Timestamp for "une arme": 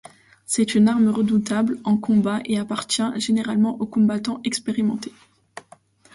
0.73-1.09